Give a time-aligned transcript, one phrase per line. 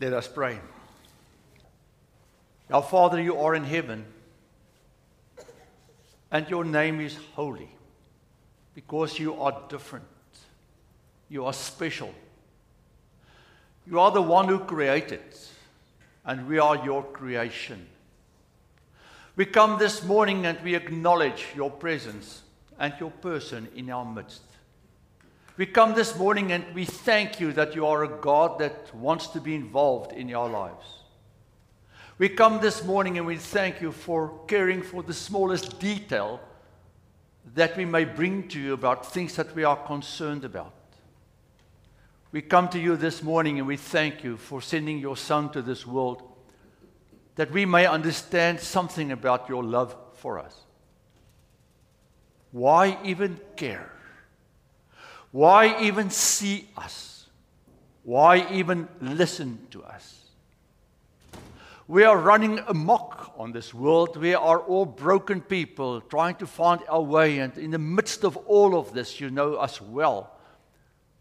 [0.00, 0.58] Let us pray.
[2.70, 4.04] Our Father, you are in heaven,
[6.30, 7.68] and your name is holy
[8.74, 10.06] because you are different.
[11.28, 12.12] You are special.
[13.86, 15.22] You are the one who created,
[16.24, 17.86] and we are your creation.
[19.36, 22.42] We come this morning and we acknowledge your presence
[22.78, 24.42] and your person in our midst.
[25.56, 29.28] We come this morning and we thank you that you are a God that wants
[29.28, 30.84] to be involved in our lives.
[32.18, 36.40] We come this morning and we thank you for caring for the smallest detail
[37.54, 40.74] that we may bring to you about things that we are concerned about.
[42.32, 45.62] We come to you this morning and we thank you for sending your Son to
[45.62, 46.22] this world
[47.36, 50.62] that we may understand something about your love for us.
[52.50, 53.93] Why even care?
[55.34, 57.26] Why even see us?
[58.04, 60.26] Why even listen to us?
[61.88, 64.16] We are running amok on this world.
[64.16, 67.40] We are all broken people trying to find our way.
[67.40, 70.30] And in the midst of all of this, you know us well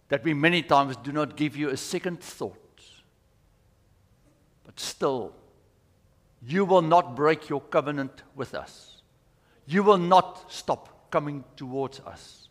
[0.09, 2.83] that we many times do not give you a second thought.
[4.63, 5.33] But still,
[6.45, 9.01] you will not break your covenant with us.
[9.65, 12.42] You will not stop coming towards us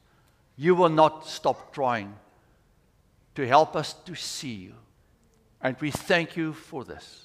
[0.56, 2.14] you will not stop trying
[3.34, 4.74] to help us to see you.
[5.60, 7.24] And we thank you for this.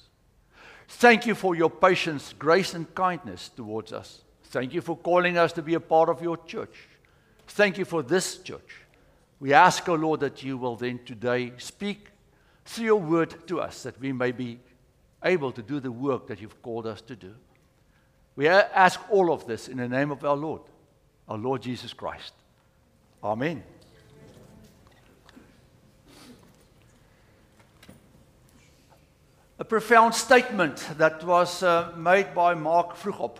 [0.88, 4.22] Thank you for your patience, grace, and kindness towards us.
[4.44, 6.88] Thank you for calling us to be a part of your church.
[7.48, 8.82] Thank you for this church.
[9.40, 12.08] We ask, O oh Lord, that you will then today speak
[12.64, 14.58] through your word to us, that we may be
[15.22, 17.34] able to do the work that you've called us to do.
[18.36, 20.62] We ask all of this in the name of our Lord,
[21.28, 22.32] our Lord Jesus Christ.
[23.22, 23.62] Amen.
[29.58, 33.38] A profound statement that was uh, made by Mark Vroegop.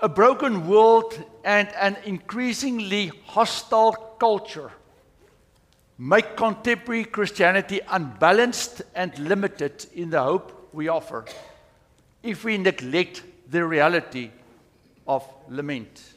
[0.00, 4.72] A broken world and an increasingly hostile culture
[5.96, 11.24] make contemporary Christianity unbalanced and limited in the hope we offer
[12.24, 14.30] if we neglect the reality
[15.06, 16.13] of lament.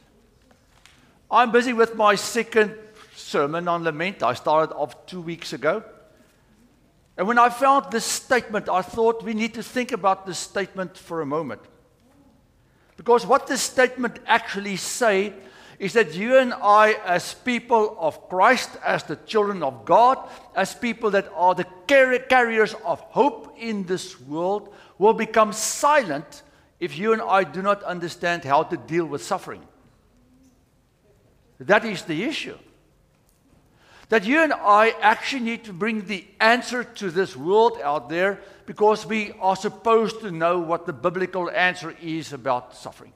[1.30, 2.74] I'm busy with my second
[3.14, 4.22] sermon on lament.
[4.22, 5.84] I started off two weeks ago.
[7.18, 10.96] And when I found this statement, I thought we need to think about this statement
[10.96, 11.60] for a moment.
[12.96, 15.34] Because what this statement actually say
[15.78, 20.18] is that you and I, as people of Christ, as the children of God,
[20.56, 26.42] as people that are the carriers of hope in this world, will become silent
[26.80, 29.62] if you and I do not understand how to deal with suffering.
[31.60, 32.56] That is the issue.
[34.08, 38.40] That you and I actually need to bring the answer to this world out there
[38.64, 43.12] because we are supposed to know what the biblical answer is about suffering.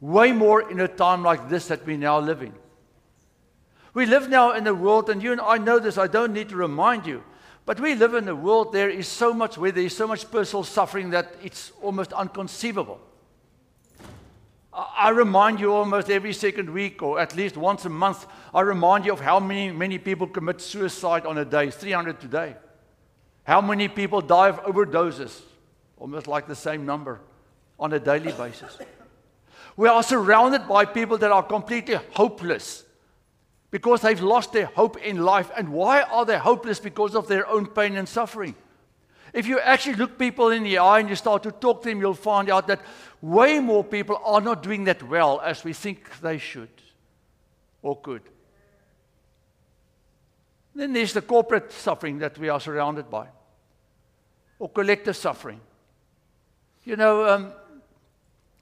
[0.00, 2.54] Way more in a time like this that we now live in.
[3.92, 6.48] We live now in a world, and you and I know this, I don't need
[6.48, 7.22] to remind you,
[7.64, 10.30] but we live in a world there is so much where there is so much
[10.30, 13.00] personal suffering that it's almost inconceivable.
[14.74, 19.06] I remind you almost every second week, or at least once a month, I remind
[19.06, 22.56] you of how many, many people commit suicide on a day 300 today.
[23.44, 25.42] How many people die of overdoses?
[25.96, 27.20] Almost like the same number
[27.78, 28.76] on a daily basis.
[29.76, 32.84] We are surrounded by people that are completely hopeless
[33.70, 35.50] because they've lost their hope in life.
[35.56, 36.80] And why are they hopeless?
[36.80, 38.54] Because of their own pain and suffering.
[39.34, 42.00] If you actually look people in the eye and you start to talk to them,
[42.00, 42.80] you'll find out that
[43.20, 46.70] way more people are not doing that well as we think they should
[47.82, 48.22] or could.
[50.76, 53.26] Then there's the corporate suffering that we are surrounded by,
[54.60, 55.60] or collective suffering.
[56.84, 57.52] You know, um,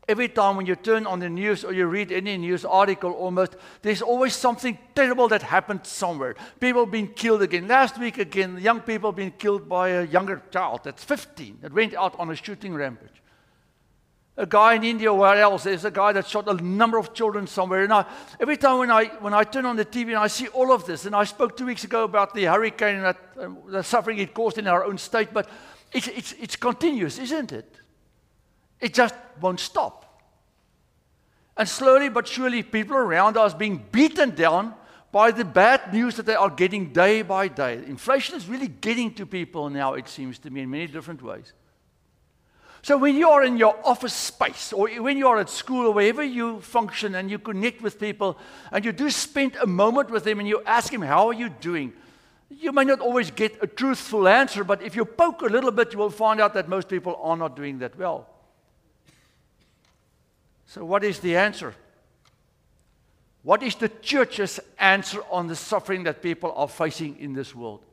[0.08, 3.56] every time when you turn on the news or you read any news article, almost,
[3.82, 6.34] there's always something terrible that happened somewhere.
[6.60, 7.68] People being killed again.
[7.68, 11.94] Last week, again, young people being killed by a younger child that's 15 that went
[11.94, 13.22] out on a shooting rampage
[14.36, 17.12] a guy in India or where else, there's a guy that shot a number of
[17.12, 17.82] children somewhere.
[17.82, 18.06] And I,
[18.40, 20.86] every time when I, when I turn on the TV and I see all of
[20.86, 24.18] this, and I spoke two weeks ago about the hurricane and that, uh, the suffering
[24.18, 25.48] it caused in our own state, but
[25.92, 27.76] it's, it's, it's continuous, isn't it?
[28.82, 30.20] It just won't stop.
[31.56, 34.74] And slowly but surely, people around us are being beaten down
[35.12, 37.74] by the bad news that they are getting day by day.
[37.86, 41.52] Inflation is really getting to people now, it seems to me, in many different ways.
[42.82, 45.92] So when you are in your office space or when you are at school or
[45.92, 48.36] wherever you function and you connect with people
[48.72, 51.50] and you do spend a moment with them and you ask them, How are you
[51.50, 51.92] doing?
[52.50, 55.92] You may not always get a truthful answer, but if you poke a little bit,
[55.92, 58.31] you will find out that most people are not doing that well.
[60.72, 61.74] So, what is the answer?
[63.42, 67.84] What is the church's answer on the suffering that people are facing in this world?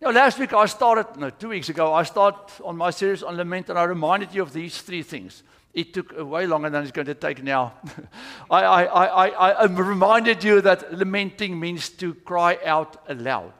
[0.00, 3.36] Now, last week I started, no, two weeks ago, I started on my series on
[3.36, 5.42] lament, and I reminded you of these three things.
[5.74, 7.72] It took way longer than it's going to take now.
[8.52, 13.52] I, I, I, I, I reminded you that lamenting means to cry out aloud.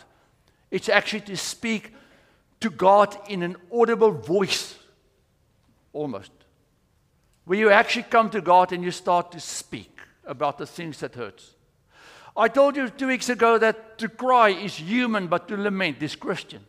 [0.70, 1.92] It's actually to speak
[2.60, 4.78] to God in an audible voice,
[5.92, 6.30] almost.
[7.50, 11.16] Where you actually come to God and you start to speak about the things that
[11.16, 11.54] hurts.
[12.36, 16.14] I told you two weeks ago that to cry is human, but to lament is
[16.14, 16.64] Christian.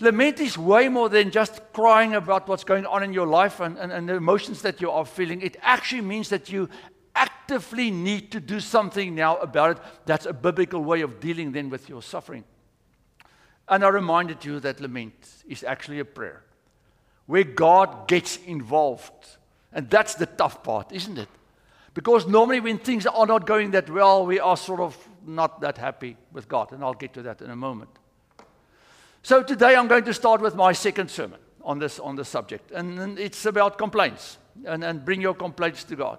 [0.00, 3.78] Lament is way more than just crying about what's going on in your life and,
[3.78, 5.40] and, and the emotions that you are feeling.
[5.40, 6.68] It actually means that you
[7.14, 9.82] actively need to do something now about it.
[10.04, 12.42] That's a biblical way of dealing then with your suffering.
[13.68, 16.42] And I reminded you that lament is actually a prayer
[17.26, 19.36] where God gets involved.
[19.76, 21.28] And that's the tough part, isn't it?
[21.92, 24.96] Because normally, when things are not going that well, we are sort of
[25.26, 26.72] not that happy with God.
[26.72, 27.90] And I'll get to that in a moment.
[29.22, 32.70] So today I'm going to start with my second sermon on this, on this subject.
[32.70, 36.18] And, it's about complaints and, and bring your complaints to God.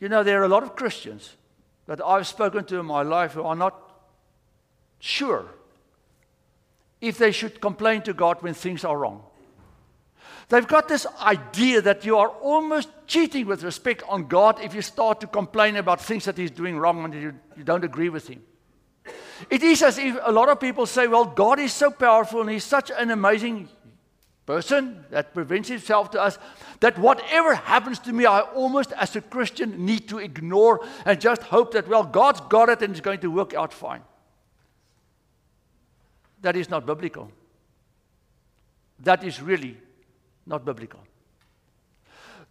[0.00, 1.36] You know, there are a lot of Christians
[1.86, 3.74] that I've spoken to in my life who are not
[4.98, 5.50] sure
[7.04, 9.22] if they should complain to God when things are wrong.
[10.48, 14.82] They've got this idea that you are almost cheating with respect on God if you
[14.82, 18.28] start to complain about things that He's doing wrong and you, you don't agree with
[18.28, 18.42] Him.
[19.50, 22.50] It is as if a lot of people say, well, God is so powerful and
[22.50, 23.68] He's such an amazing
[24.46, 26.38] person that presents Himself to us
[26.80, 31.42] that whatever happens to me, I almost, as a Christian, need to ignore and just
[31.42, 34.02] hope that, well, God's got it and it's going to work out fine.
[36.44, 37.30] That is not biblical.
[39.00, 39.78] That is really
[40.44, 41.00] not biblical.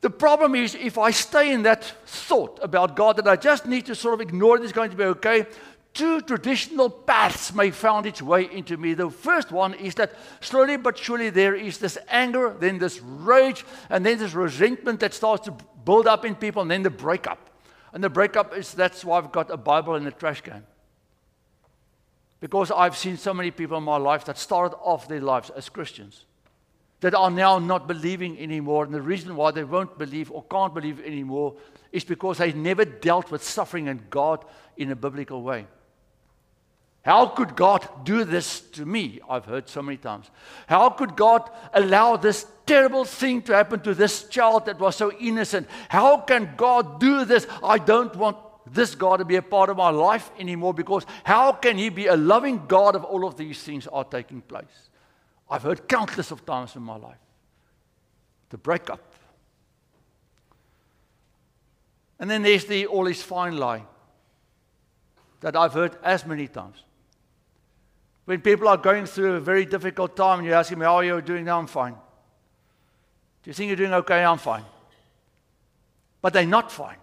[0.01, 3.85] The problem is if I stay in that thought about God that I just need
[3.85, 5.45] to sort of ignore it, it's going to be okay.
[5.93, 8.95] Two traditional paths may find its way into me.
[8.95, 13.63] The first one is that slowly but surely there is this anger, then this rage,
[13.91, 15.55] and then this resentment that starts to
[15.85, 17.51] build up in people, and then the breakup.
[17.93, 20.65] And the breakup is that's why I've got a Bible in the trash can.
[22.43, 25.69] Because I've seen so many people in my life that started off their lives as
[25.69, 26.25] Christians
[26.99, 28.83] that are now not believing anymore.
[28.83, 31.55] And the reason why they won't believe or can't believe anymore
[31.93, 34.43] is because they never dealt with suffering and God
[34.75, 35.67] in a biblical way.
[37.03, 39.21] How could God do this to me?
[39.29, 40.29] I've heard so many times.
[40.67, 45.13] How could God allow this terrible thing to happen to this child that was so
[45.13, 45.69] innocent?
[45.87, 47.47] How can God do this?
[47.63, 51.51] I don't want this God to be a part of my life anymore because how
[51.51, 54.89] can He be a loving God if all of these things are taking place?
[55.49, 57.17] I've heard countless of times in my life.
[58.49, 59.13] The breakup.
[62.19, 63.83] And then there's the all is fine lie
[65.41, 66.77] that I've heard as many times.
[68.25, 71.03] When people are going through a very difficult time and you're asking me, How are
[71.03, 71.59] you doing now?
[71.59, 71.93] I'm fine.
[71.93, 74.23] Do you think you're doing okay?
[74.23, 74.63] I'm fine.
[76.21, 76.95] But they're not fine.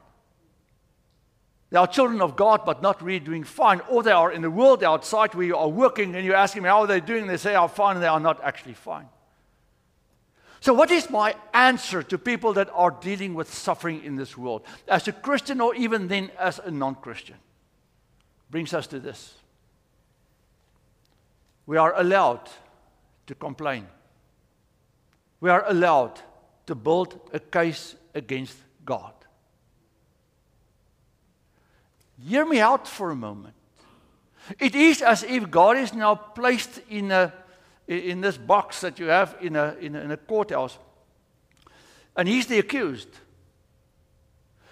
[1.70, 3.80] They are children of God, but not really doing fine.
[3.88, 6.70] Or they are in the world outside where you are working and you're asking them,
[6.70, 7.28] how are they doing?
[7.28, 9.06] They say, I'm fine, and they are not actually fine.
[10.60, 14.62] So, what is my answer to people that are dealing with suffering in this world?
[14.88, 17.36] As a Christian, or even then as a non Christian?
[18.50, 19.34] Brings us to this.
[21.66, 22.50] We are allowed
[23.28, 23.86] to complain.
[25.40, 26.20] We are allowed
[26.66, 29.14] to build a case against God.
[32.26, 33.54] Hear me out for a moment.
[34.58, 37.32] It is as if God is now placed in, a,
[37.86, 40.78] in this box that you have in a, in, a, in a courthouse,
[42.16, 43.08] and He's the accused.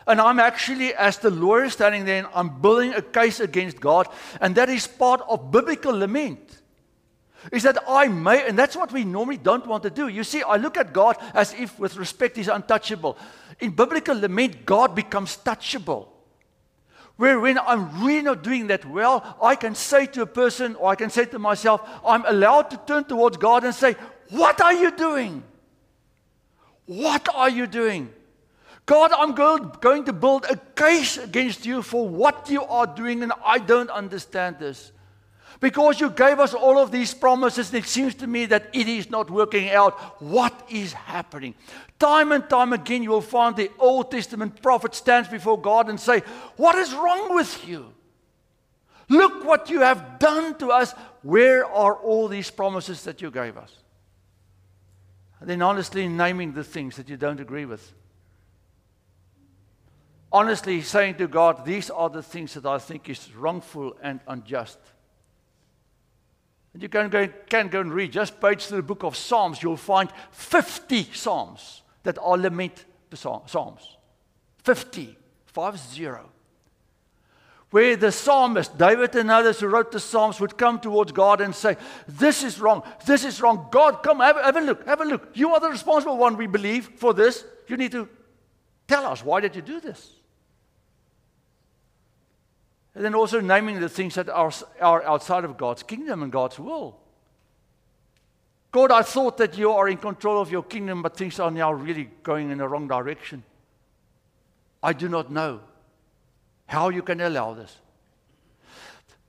[0.06, 4.08] And I'm actually, as the lawyer standing there, I'm building a case against God,
[4.40, 6.62] and that is part of biblical lament.
[7.52, 10.08] Is that I may, and that's what we normally don't want to do.
[10.08, 13.16] You see, I look at God as if, with respect, He's untouchable.
[13.60, 16.08] In biblical lament, God becomes touchable.
[17.18, 20.88] Where when I'm really not doing that well, I can say to a person or
[20.88, 23.96] I can say to myself, I'm allowed to turn towards God and say,
[24.30, 25.42] What are you doing?
[26.86, 28.10] What are you doing?
[28.86, 33.32] God, I'm going to build a case against you for what you are doing, and
[33.44, 34.92] I don't understand this.
[35.60, 38.88] Because you gave us all of these promises, and it seems to me that it
[38.88, 40.22] is not working out.
[40.22, 41.54] What is happening?
[41.98, 45.98] Time and time again, you will find the Old Testament prophet stands before God and
[45.98, 46.20] say,
[46.56, 47.92] What is wrong with you?
[49.08, 50.92] Look what you have done to us.
[51.22, 53.74] Where are all these promises that you gave us?
[55.40, 57.92] And then honestly naming the things that you don't agree with.
[60.30, 64.78] Honestly saying to God, These are the things that I think is wrongful and unjust.
[66.74, 69.60] And you can go, can go and read just page through the book of Psalms,
[69.60, 73.98] you'll find 50 Psalms that are lament Psalms.
[74.64, 76.30] 50, 5 0.
[77.70, 81.54] Where the psalmist, David and others who wrote the Psalms, would come towards God and
[81.54, 83.68] say, This is wrong, this is wrong.
[83.70, 85.28] God, come, have, have a look, have a look.
[85.34, 87.44] You are the responsible one, we believe, for this.
[87.66, 88.08] You need to
[88.86, 90.14] tell us, why did you do this?
[92.94, 94.50] And then also naming the things that are,
[94.80, 97.00] are outside of God's kingdom and God's will.
[98.70, 101.72] God, I thought that you are in control of your kingdom, but things are now
[101.72, 103.42] really going in the wrong direction.
[104.82, 105.60] I do not know
[106.66, 107.74] how you can allow this.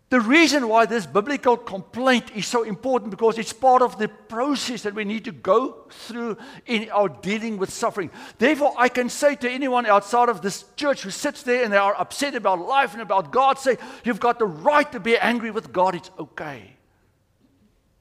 [0.09, 4.81] The reason why this biblical complaint is so important because it's part of the process
[4.81, 8.09] that we need to go through in our dealing with suffering.
[8.39, 11.77] Therefore, I can say to anyone outside of this church who sits there and they
[11.77, 15.51] are upset about life and about God, say, You've got the right to be angry
[15.51, 15.93] with God.
[15.93, 16.75] It's okay.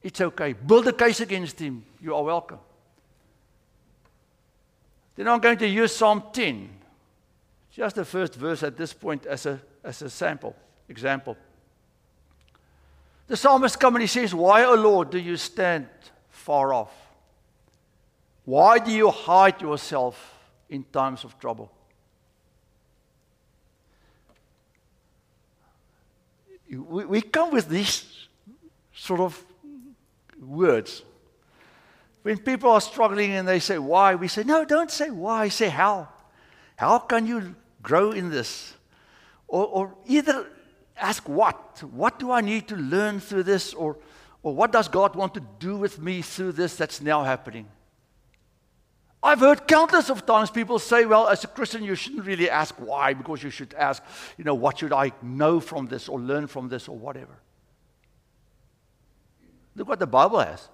[0.01, 0.53] It's okay.
[0.53, 1.83] Build a case against Him.
[2.01, 2.59] You are welcome.
[5.15, 6.69] Then I'm going to use Psalm 10,
[7.71, 10.55] just the first verse at this point as a, as a sample,
[10.87, 11.35] example.
[13.27, 15.87] The psalmist comes and he says, Why, O Lord, do you stand
[16.29, 16.91] far off?
[18.45, 20.39] Why do you hide yourself
[20.69, 21.71] in times of trouble?
[26.71, 28.27] We, we come with these
[28.93, 29.43] sort of
[30.39, 31.03] words.
[32.21, 34.15] When people are struggling and they say, Why?
[34.15, 36.09] We say, No, don't say why, say how.
[36.75, 38.73] How can you grow in this?
[39.47, 40.47] Or, or either
[40.97, 41.83] ask what?
[41.91, 43.73] What do I need to learn through this?
[43.73, 43.97] Or,
[44.43, 47.67] or what does God want to do with me through this that's now happening?
[49.21, 52.73] I've heard countless of times people say, well, as a Christian, you shouldn't really ask
[52.75, 54.01] why, because you should ask,
[54.37, 57.37] you know, what should I know from this or learn from this or whatever.
[59.79, 60.67] Look what the Bible has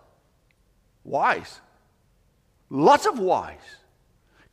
[1.04, 1.62] whys.
[2.72, 3.60] Lots of whys.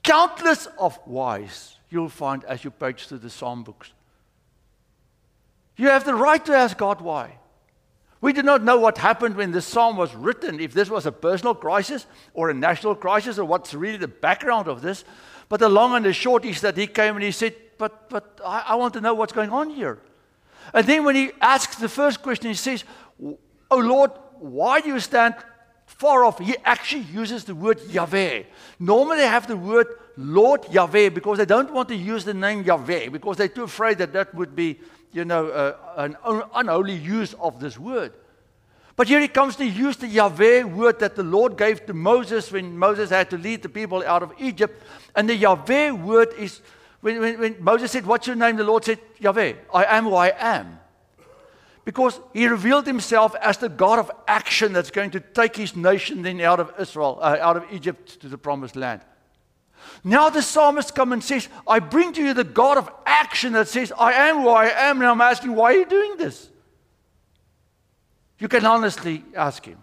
[0.02, 3.92] Countless of whys you'll find as you page through the Psalm books.
[5.78, 7.38] You have the right to ask God why.
[8.20, 11.12] We do not know what happened when this psalm was written, if this was a
[11.12, 15.04] personal crisis or a national crisis or what's really the background of this.
[15.48, 18.38] But the long and the short is that he came and he said, But, but
[18.44, 19.98] I, I want to know what's going on here.
[20.74, 22.84] And then when he asks the first question, he says,
[23.72, 24.10] Oh Lord,
[24.42, 25.34] why do you stand
[25.86, 26.38] far off?
[26.38, 28.42] He actually uses the word Yahweh.
[28.78, 32.62] Normally they have the word Lord Yahweh because they don't want to use the name
[32.64, 34.78] Yahweh because they're too afraid that that would be
[35.12, 36.16] you know, uh, an
[36.54, 38.12] unholy use of this word.
[38.96, 42.50] But here he comes to use the Yahweh word that the Lord gave to Moses
[42.50, 44.82] when Moses had to lead the people out of Egypt.
[45.14, 46.60] And the Yahweh word is,
[47.00, 48.56] when, when, when Moses said, What's your name?
[48.56, 50.78] The Lord said, Yahweh, I am who I am.
[51.84, 56.22] Because he revealed himself as the God of action that's going to take his nation
[56.22, 59.00] then out of Israel, uh, out of Egypt to the promised land.
[60.04, 63.68] Now the psalmist comes and says, I bring to you the God of action that
[63.68, 65.00] says, I am who I am.
[65.00, 66.48] And I'm asking, why are you doing this?
[68.38, 69.78] You can honestly ask him.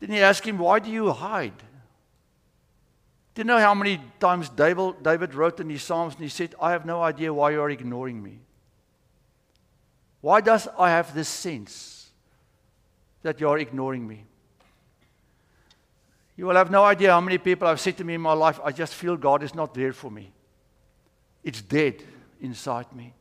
[0.00, 1.56] Then you ask him, why do you hide?
[3.34, 6.72] Do you know how many times David wrote in his Psalms and he said, I
[6.72, 8.40] have no idea why you are ignoring me?
[10.26, 12.10] Why does I have this sense
[13.22, 14.24] that you are ignoring me?
[16.36, 18.58] You will have no idea how many people have said to me in my life,
[18.64, 20.32] I just feel God is not there for me.
[21.44, 22.02] It's dead
[22.40, 23.14] inside me.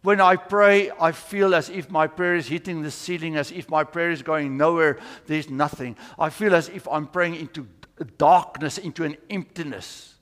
[0.00, 3.68] When I pray, I feel as if my prayer is hitting the ceiling, as if
[3.68, 5.00] my prayer is going nowhere.
[5.26, 5.94] There's nothing.
[6.18, 7.68] I feel as if I'm praying into
[8.16, 10.14] darkness, into an emptiness.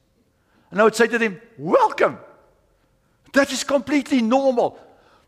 [0.73, 2.18] And I would say to them, Welcome.
[3.35, 4.80] That is completely normal.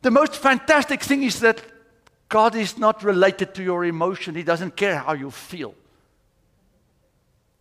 [0.04, 1.62] The most fantastic thing is that
[2.28, 5.74] God is not related to your emotion, He doesn't care how you feel.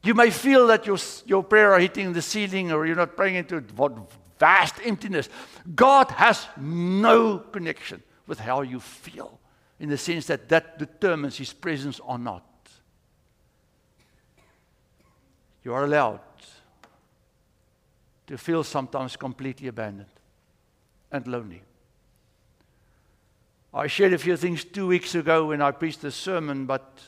[0.03, 3.35] You may feel that your, your prayer are hitting the ceiling or you're not praying
[3.35, 3.93] into what
[4.37, 5.29] vast emptiness.
[5.73, 9.39] God has no connection with how you feel
[9.79, 12.43] in the sense that that determines his presence or not.
[15.63, 16.19] You are allowed
[18.27, 20.11] to feel sometimes completely abandoned
[21.09, 21.63] and lonely.
[23.75, 26.99] I shared a few things two weeks ago when I preached the sermon, but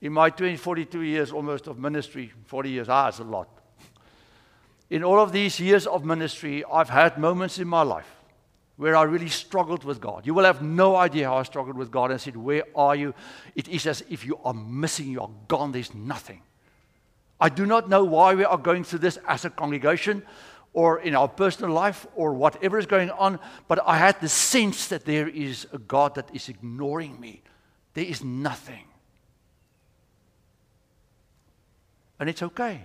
[0.00, 3.48] in my 20, 42 years almost of ministry, 40 years, ah, it's a lot.
[4.88, 8.08] In all of these years of ministry, I've had moments in my life
[8.76, 10.24] where I really struggled with God.
[10.24, 12.12] You will have no idea how I struggled with God.
[12.12, 13.12] I said, Where are you?
[13.54, 16.40] It is as if you are missing, you are gone, there's nothing.
[17.38, 20.22] I do not know why we are going through this as a congregation
[20.72, 24.88] or in our personal life or whatever is going on, but I had the sense
[24.88, 27.42] that there is a God that is ignoring me.
[27.94, 28.84] There is nothing.
[32.20, 32.82] And it's okay.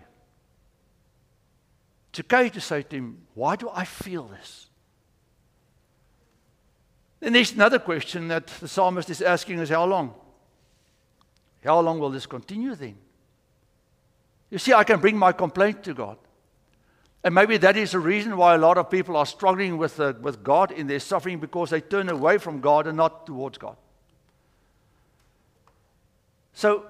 [2.12, 4.68] It's okay to say to him, Why do I feel this?
[7.20, 10.13] Then there's another question that the psalmist is asking is how long?
[11.63, 12.98] How long will this continue then?
[14.50, 16.18] You see, I can bring my complaint to God.
[17.24, 20.13] And maybe that is the reason why a lot of people are struggling with, uh,
[20.22, 23.77] with God in their suffering because they turn away from God and not towards God.
[26.53, 26.86] So,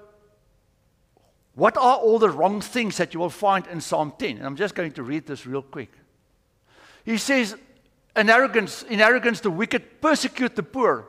[1.54, 4.38] what are all the wrong things that you will find in Psalm 10?
[4.38, 5.92] And I'm just going to read this real quick.
[7.04, 7.54] He says,
[8.16, 11.06] in arrogance, in arrogance, the wicked persecute the poor.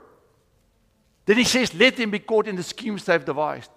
[1.25, 3.72] Then he says, Let them be caught in the schemes they've devised.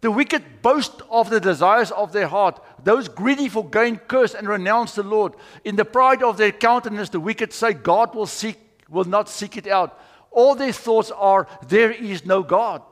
[0.00, 2.62] The wicked boast of the desires of their heart.
[2.84, 5.34] Those greedy for gain curse and renounce the Lord.
[5.64, 9.56] In the pride of their countenance, the wicked say, God will seek, will not seek
[9.56, 9.98] it out.
[10.30, 12.82] All their thoughts are, there is no God.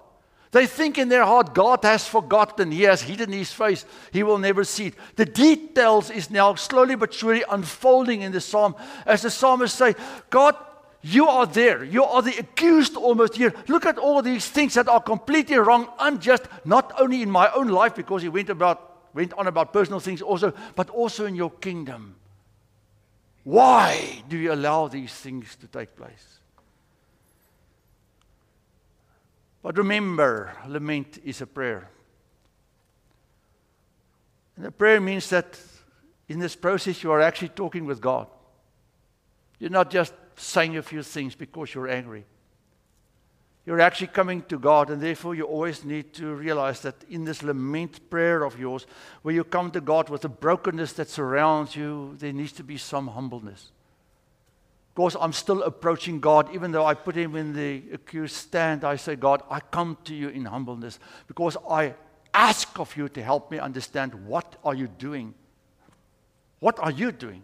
[0.51, 2.71] They think in their heart, God has forgotten.
[2.71, 3.85] He has hidden his face.
[4.13, 4.95] He will never see it.
[5.17, 8.77] The details is now slowly but surely unfolding in the psalm.
[9.05, 9.97] As the psalmist say,
[10.31, 10.55] God
[11.07, 11.85] you are there.
[11.85, 13.53] You are the accused almost here.
[13.69, 17.69] Look at all these things that are completely wrong, unjust, not only in my own
[17.69, 21.51] life because he went about went on about personal things also, but also in your
[21.51, 22.17] kingdom.
[23.45, 26.41] Why do you allow these things to take place?
[29.63, 31.89] But remember, lament is a prayer.
[34.57, 35.59] And a prayer means that
[36.29, 38.27] in this process you are actually talking with God.
[39.59, 42.25] You're not just saying a few things because you're angry.
[43.67, 47.43] You're actually coming to God, and therefore you always need to realize that in this
[47.43, 48.87] lament prayer of yours,
[49.23, 52.77] where you come to God with the brokenness that surrounds you, there needs to be
[52.77, 53.73] some humbleness.
[54.91, 58.85] Of course, I'm still approaching God, even though I put him in the accused stand.
[58.85, 61.95] I say, God, I come to you in humbleness because I
[62.35, 65.35] ask of you to help me understand what are you doing?
[66.61, 67.43] What are you doing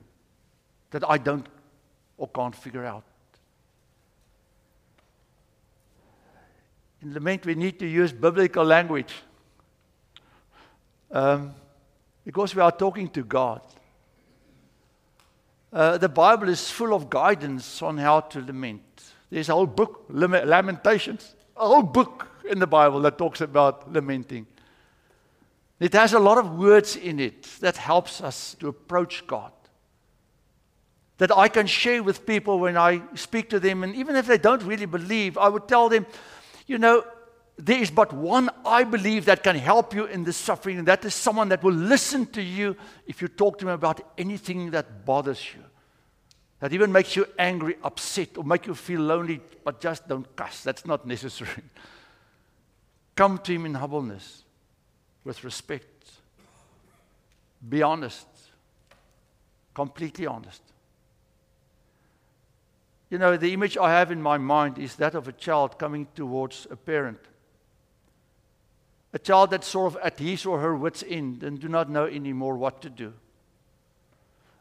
[0.91, 1.47] that I don't
[2.21, 3.03] or can't figure out.
[7.03, 9.15] In lament, we need to use biblical language
[11.11, 11.55] um,
[12.23, 13.63] because we are talking to God.
[15.73, 18.83] Uh, the Bible is full of guidance on how to lament.
[19.31, 24.47] There's a whole book, Lamentations, a whole book in the Bible that talks about lamenting.
[25.79, 29.53] It has a lot of words in it that helps us to approach God
[31.21, 33.85] that I can share with people when I speak to them.
[33.85, 36.07] And even if they don't really believe, I would tell them,
[36.67, 37.05] you know,
[37.59, 41.05] there is but one I believe that can help you in this suffering, and that
[41.05, 42.75] is someone that will listen to you
[43.07, 45.63] if you talk to them about anything that bothers you,
[46.61, 50.63] that even makes you angry, upset, or make you feel lonely, but just don't cuss.
[50.63, 51.51] That's not necessary.
[53.15, 54.43] Come to him in humbleness,
[55.23, 56.13] with respect.
[57.69, 58.27] Be honest,
[59.75, 60.63] completely honest.
[63.11, 66.07] You know, the image I have in my mind is that of a child coming
[66.15, 67.19] towards a parent.
[69.13, 72.07] A child that's sort of at his or her wits' end and do not know
[72.07, 73.13] anymore what to do.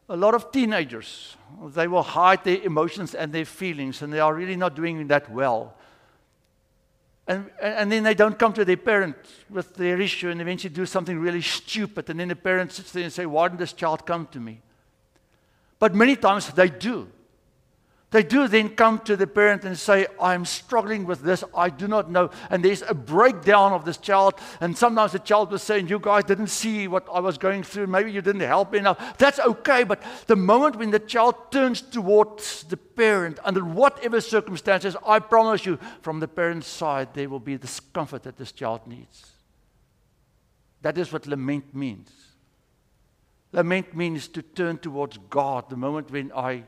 [0.08, 1.36] A lot of teenagers,
[1.68, 5.30] they will hide their emotions and their feelings, and they are really not doing that
[5.30, 5.76] well.
[7.28, 9.14] And, and then they don't come to their parent
[9.48, 12.10] with their issue and eventually do something really stupid.
[12.10, 14.60] And then the parent sits there and say, Why didn't this child come to me?
[15.78, 17.06] But many times they do.
[18.10, 21.86] They do then come to the parent and say, I'm struggling with this, I do
[21.86, 22.30] not know.
[22.50, 24.34] And there's a breakdown of this child.
[24.60, 27.86] And sometimes the child was saying, You guys didn't see what I was going through.
[27.86, 29.16] Maybe you didn't help me enough.
[29.16, 29.84] That's okay.
[29.84, 35.64] But the moment when the child turns towards the parent, under whatever circumstances, I promise
[35.64, 39.24] you, from the parent's side, there will be this comfort that this child needs.
[40.82, 42.10] That is what lament means.
[43.52, 46.64] Lament means to turn towards God the moment when I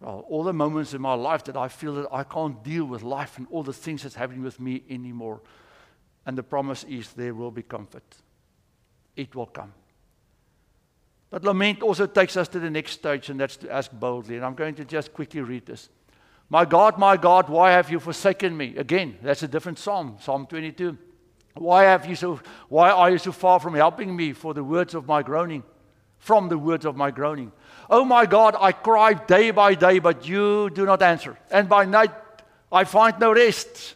[0.00, 3.02] well, all the moments in my life that I feel that I can't deal with
[3.02, 5.40] life and all the things that's happening with me anymore.
[6.26, 8.04] And the promise is there will be comfort.
[9.16, 9.72] It will come.
[11.30, 14.36] But lament also takes us to the next stage, and that's to ask boldly.
[14.36, 15.88] And I'm going to just quickly read this.
[16.48, 18.76] My God, my God, why have you forsaken me?
[18.76, 20.96] Again, that's a different psalm, Psalm 22.
[21.54, 24.94] Why have you so why are you so far from helping me for the words
[24.94, 25.64] of my groaning?
[26.18, 27.50] From the words of my groaning.
[27.88, 31.36] Oh my God, I cry day by day, but you do not answer.
[31.50, 32.12] And by night
[32.72, 33.94] I find no rest.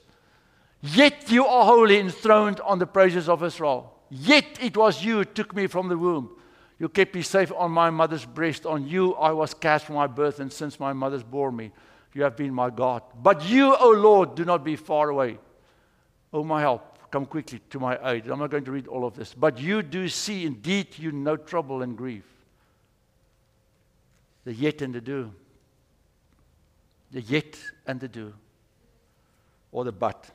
[0.82, 3.92] Yet you are holy, enthroned on the praises of Israel.
[4.08, 6.30] Yet it was you who took me from the womb.
[6.78, 8.64] You kept me safe on my mother's breast.
[8.64, 11.72] On you I was cast from my birth, and since my mother's bore me,
[12.14, 13.02] you have been my God.
[13.22, 15.38] But you, O Lord, do not be far away.
[16.32, 18.28] O my help, come quickly to my aid.
[18.28, 19.34] I'm not going to read all of this.
[19.34, 22.24] But you do see, indeed, you know trouble and grief.
[24.44, 25.32] The er yet and the do.
[27.10, 28.32] The er yet and the do.
[29.72, 30.30] Or the but.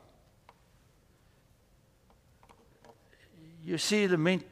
[3.63, 4.45] You see, the mint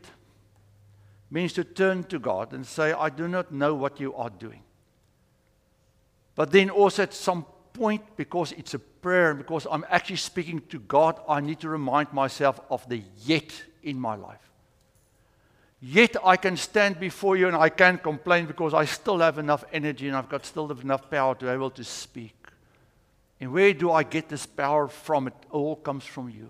[1.29, 4.61] means to turn to God and say, I do not know what you are doing.
[6.35, 10.61] But then also at some point, because it's a prayer, and because I'm actually speaking
[10.69, 14.52] to God, I need to remind myself of the yet in my life.
[15.85, 19.65] Yet I can stand before you and I can't complain because I still have enough
[19.73, 22.37] energy and I've got still enough power to be able to speak.
[23.41, 25.27] And where do I get this power from?
[25.27, 26.47] It all comes from you.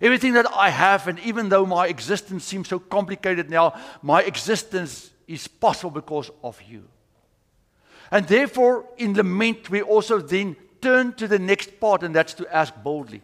[0.00, 5.10] Everything that I have, and even though my existence seems so complicated now, my existence
[5.26, 6.84] is possible because of you.
[8.12, 12.54] And therefore, in lament, we also then turn to the next part, and that's to
[12.54, 13.22] ask boldly.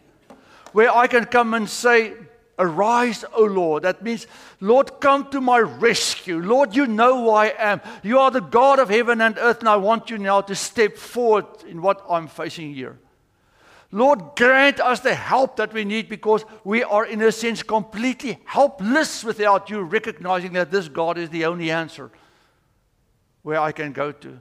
[0.73, 2.15] Where I can come and say,
[2.59, 3.83] Arise, O Lord.
[3.85, 4.27] That means,
[4.61, 6.39] Lord, come to my rescue.
[6.39, 7.81] Lord, you know who I am.
[8.03, 10.97] You are the God of heaven and earth, and I want you now to step
[10.97, 12.99] forward in what I'm facing here.
[13.91, 18.39] Lord, grant us the help that we need because we are, in a sense, completely
[18.45, 22.11] helpless without you recognizing that this God is the only answer
[23.43, 24.39] where I can go to.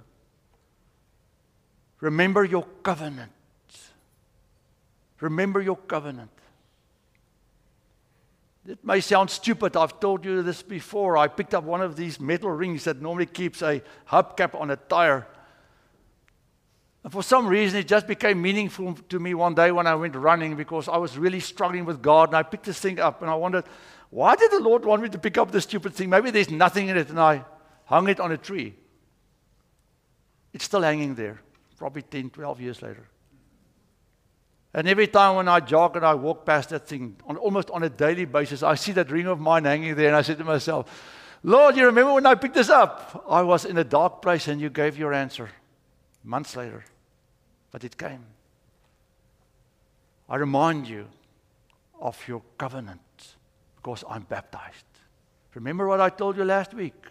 [2.00, 3.32] Remember your covenant.
[5.20, 6.32] Remember your covenant.
[8.68, 9.76] It may sound stupid.
[9.76, 11.18] I've told you this before.
[11.18, 14.76] I picked up one of these metal rings that normally keeps a hubcap on a
[14.76, 15.28] tire.
[17.04, 20.16] And for some reason, it just became meaningful to me one day when I went
[20.16, 22.30] running because I was really struggling with God.
[22.30, 23.66] And I picked this thing up and I wondered,
[24.12, 26.12] why did the Lord want me to pick up this stupid thing?
[26.12, 27.10] Maybe there's nothing in it.
[27.10, 27.44] And I
[27.86, 28.76] hung it on a tree.
[30.54, 31.42] It's still hanging there,
[31.78, 33.08] probably 10, 12 years later.
[34.74, 37.84] And every time when I jog and I walk past that thing, on, almost on
[37.84, 40.08] a daily basis, I see that ring of mine hanging there.
[40.08, 40.88] And I said to myself,
[41.44, 43.26] Lord, you remember when I picked this up?
[43.28, 45.50] I was in a dark place and you gave your answer
[46.24, 46.86] months later
[47.72, 48.26] but it came.
[50.30, 51.08] I remind you
[52.00, 53.36] of your covenant
[53.78, 54.86] because I'm baptized.
[55.56, 57.06] Remember what I told you last week?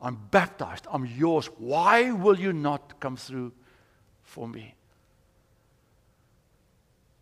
[0.00, 0.86] I'm baptized.
[0.90, 1.46] I'm yours.
[1.58, 3.52] Why will you not come through
[4.22, 4.74] for me?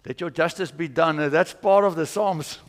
[0.09, 1.21] Let your justice be done.
[1.21, 2.61] Uh, that's part of the Psalms.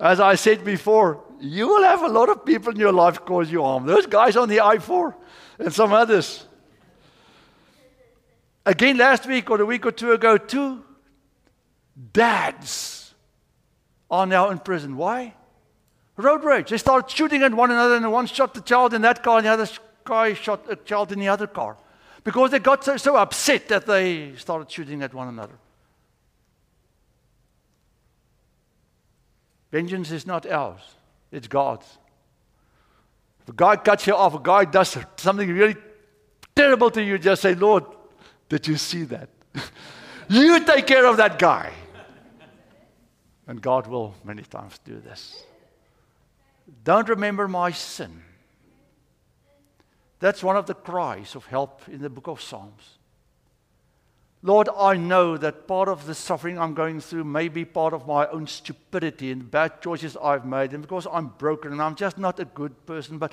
[0.00, 3.52] As I said before, you will have a lot of people in your life cause
[3.52, 3.86] you harm.
[3.86, 5.16] Those guys on the I 4
[5.60, 6.44] and some others.
[8.66, 10.82] Again, last week or a week or two ago, two
[12.12, 13.14] dads
[14.10, 14.96] are now in prison.
[14.96, 15.34] Why?
[16.16, 16.70] Road rage.
[16.70, 19.46] They started shooting at one another, and one shot the child in that car, and
[19.46, 19.68] the other
[20.02, 21.76] guy shot a child in the other car.
[22.22, 25.58] Because they got so, so upset that they started shooting at one another.
[29.70, 30.80] Vengeance is not ours,
[31.30, 31.86] it's God's.
[33.42, 35.76] If a guy cuts you off, a guy does something really
[36.54, 37.84] terrible to you, just say, Lord,
[38.48, 39.28] did you see that?
[40.28, 41.72] you take care of that guy.
[43.46, 45.44] And God will many times do this.
[46.84, 48.22] Don't remember my sin.
[50.20, 52.98] That's one of the cries of help in the book of Psalms.
[54.42, 58.06] Lord, I know that part of the suffering I'm going through may be part of
[58.06, 62.16] my own stupidity and bad choices I've made, and because I'm broken and I'm just
[62.16, 63.18] not a good person.
[63.18, 63.32] But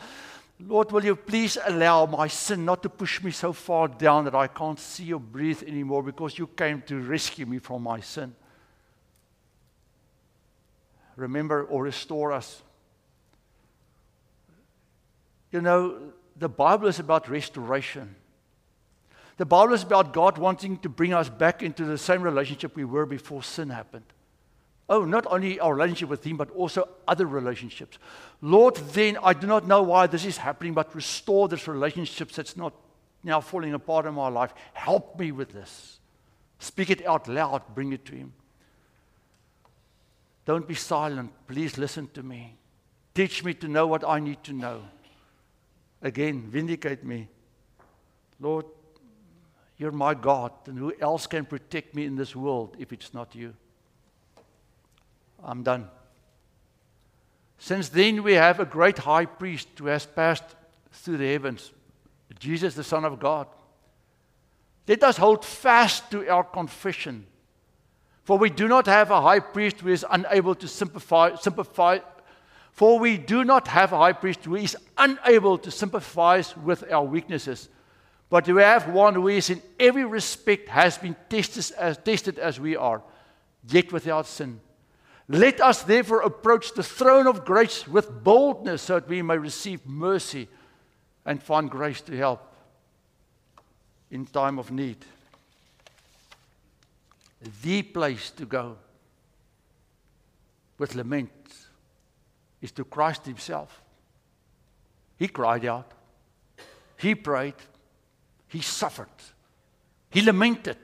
[0.60, 4.36] Lord, will you please allow my sin not to push me so far down that
[4.36, 8.36] I can't see or breathe anymore because you came to rescue me from my sin?
[11.16, 12.62] Remember or restore us.
[15.52, 18.16] You know, the Bible is about restoration.
[19.38, 22.86] The Bible is about God wanting to bring us back into the same relationship we
[22.86, 24.06] were before sin happened.
[24.90, 27.98] Oh, not only our relationship with Him, but also other relationships.
[28.42, 32.56] Lord, then I do not know why this is happening, but restore this relationship that's
[32.56, 32.74] not
[33.24, 34.54] now falling apart in my life.
[34.74, 36.00] Help me with this.
[36.60, 38.34] Speak it out loud, bring it to Him.
[40.46, 41.32] Don't be silent.
[41.48, 42.56] Please listen to me.
[43.14, 44.84] Teach me to know what I need to know.
[46.02, 47.28] Again, vindicate me.
[48.40, 48.66] Lord,
[49.78, 53.36] You're my God, and who else can protect me in this world if it's not
[53.36, 53.54] you?
[55.44, 55.88] I'm done.
[57.60, 60.44] Since then, we have a great high priest who has passed
[60.92, 61.72] through the heavens,
[62.40, 63.48] Jesus, the Son of God.
[64.88, 67.28] Let us hold fast to our confession.
[68.24, 72.02] For we do not have a high priest who is unable to sympathize, sympathize,
[72.78, 77.04] for we do not have a high priest who is unable to sympathize with our
[77.04, 77.70] weaknesses,
[78.30, 82.60] but we have one who is in every respect has been tested as, tested as
[82.60, 83.02] we are,
[83.68, 84.60] yet without sin.
[85.28, 89.84] Let us therefore approach the throne of grace with boldness so that we may receive
[89.84, 90.48] mercy
[91.26, 92.54] and find grace to help
[94.12, 95.04] in time of need.
[97.64, 98.78] The place to go
[100.78, 101.32] with lament
[102.62, 103.82] is to Christ Himself.
[105.18, 105.92] He cried out,
[106.98, 107.56] He prayed,
[108.48, 109.08] He suffered,
[110.10, 110.78] He lamented.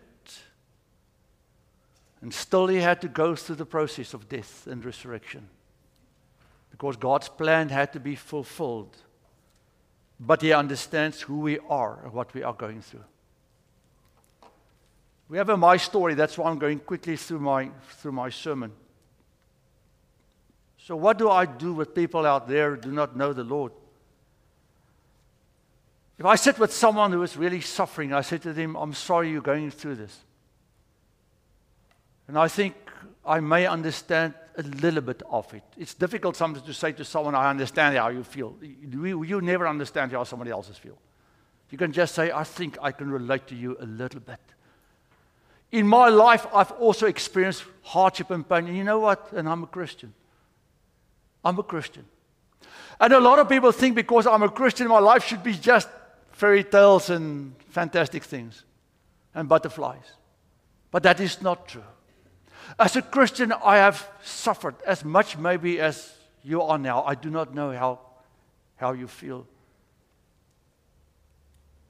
[2.23, 5.49] And still he had to go through the process of death and resurrection
[6.71, 8.95] because God's plan had to be fulfilled.
[10.21, 13.03] But he understands who we are and what we are going through.
[15.27, 18.71] We have a my story, that's why I'm going quickly through my, through my sermon.
[20.85, 23.71] So, what do I do with people out there who do not know the Lord?
[26.19, 29.31] If I sit with someone who is really suffering, I say to them, I'm sorry
[29.31, 30.19] you're going through this.
[32.27, 32.75] And I think
[33.25, 35.63] I may understand a little bit of it.
[35.77, 38.57] It's difficult sometimes to say to someone, I understand how you feel.
[38.61, 40.97] You, you never understand how somebody else's feel.
[41.69, 44.39] You can just say, I think I can relate to you a little bit.
[45.71, 48.67] In my life, I've also experienced hardship and pain.
[48.67, 49.31] And you know what?
[49.31, 50.13] And I'm a Christian.
[51.43, 52.05] I'm a Christian.
[52.99, 55.89] And a lot of people think because I'm a Christian, my life should be just
[56.31, 58.63] fairy tales and fantastic things
[59.33, 60.13] and butterflies.
[60.91, 61.83] But that is not true.
[62.79, 67.03] As a Christian, I have suffered as much, maybe, as you are now.
[67.03, 67.99] I do not know how,
[68.77, 69.45] how you feel.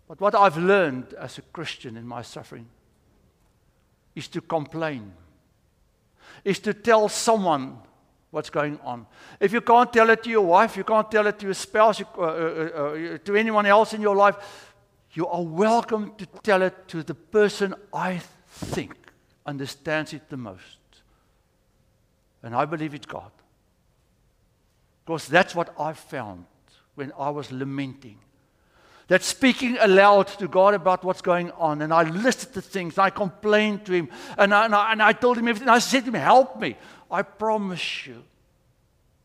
[0.08, 2.68] But what I've learned as a Christian in my suffering
[4.16, 5.13] is to complain,
[6.44, 7.78] is to tell someone
[8.34, 9.06] what's going on.
[9.39, 12.02] If you can't tell it to your wife, you can't tell it to your spouse,
[12.02, 14.74] uh, uh, uh, to anyone else in your life,
[15.12, 18.96] you are welcome to tell it to the person I think
[19.46, 20.80] understands it the most.
[22.41, 23.32] And I believe it's God.
[25.06, 26.46] Because that's what I found
[26.96, 28.17] when I was lamenting.
[29.13, 33.12] That speaking aloud to God about what's going on, and I listed the things, I
[33.12, 35.69] complained to Him, and I, and I, and I told Him everything.
[35.69, 36.76] I said to Him, Help me.
[37.12, 38.23] I promise you,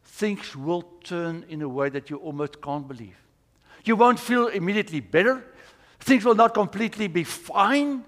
[0.04, 3.16] things will turn in a way that you almost can't believe.
[3.82, 5.42] You won't feel immediately better.
[6.00, 8.04] Things will not completely be fine.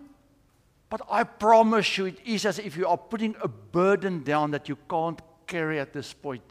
[0.90, 4.68] But I promise you, it is as if you are putting a burden down that
[4.68, 6.44] you can't carry at this point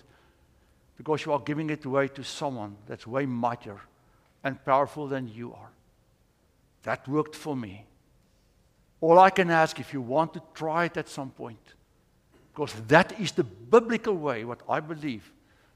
[0.98, 3.80] because you are giving it away to someone that's way mightier
[4.44, 5.72] and powerful than you are.
[6.84, 7.86] That worked for me.
[9.02, 11.74] All I can ask if you want to try it at some point,
[12.54, 15.32] because that is the biblical way, what I believe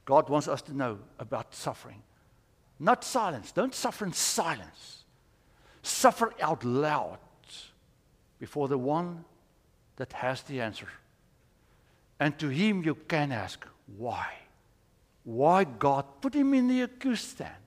[0.06, 2.02] God wants us to know about suffering.
[2.80, 3.52] Not silence.
[3.52, 5.04] Don't suffer in silence.
[5.82, 7.20] Suffer out loud
[8.40, 9.24] before the one
[9.96, 10.90] that has the answer.
[12.20, 13.66] And to him you can ask,
[13.98, 14.34] why?
[15.24, 17.63] Why God put him in the accused stand?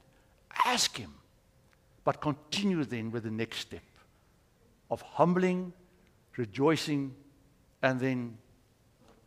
[0.64, 1.12] Ask him.
[2.04, 3.82] But continue then with the next step
[4.90, 5.72] of humbling,
[6.36, 7.14] rejoicing,
[7.82, 8.38] and then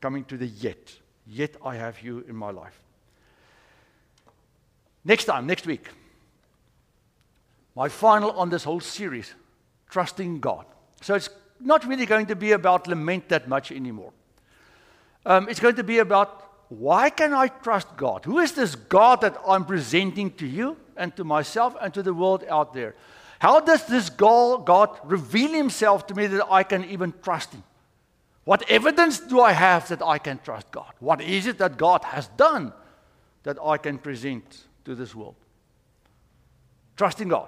[0.01, 0.93] coming to the yet.
[1.27, 2.79] Yet I have you in my life.
[5.03, 5.89] Next time, next week,
[7.75, 9.33] my final on this whole series,
[9.89, 10.65] Trusting God.
[11.01, 14.13] So it's not really going to be about lament that much anymore.
[15.25, 18.23] Um, it's going to be about why can I trust God?
[18.25, 22.13] Who is this God that I'm presenting to you and to myself and to the
[22.13, 22.93] world out there?
[23.39, 27.63] How does this God reveal himself to me that I can even trust him?
[28.43, 30.91] What evidence do I have that I can trust God?
[30.99, 32.73] What is it that God has done
[33.43, 35.35] that I can present to this world?
[36.97, 37.47] Trusting God.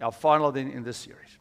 [0.00, 1.38] Our final then in this series.